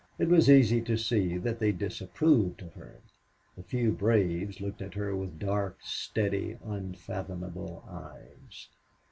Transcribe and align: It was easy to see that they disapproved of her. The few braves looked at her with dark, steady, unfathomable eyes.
It 0.17 0.29
was 0.29 0.49
easy 0.49 0.81
to 0.81 0.97
see 0.97 1.37
that 1.37 1.59
they 1.59 1.71
disapproved 1.71 2.63
of 2.63 2.73
her. 2.73 2.97
The 3.55 3.61
few 3.61 3.91
braves 3.91 4.59
looked 4.59 4.81
at 4.81 4.95
her 4.95 5.15
with 5.15 5.37
dark, 5.37 5.77
steady, 5.83 6.57
unfathomable 6.65 7.83
eyes. 7.87 8.67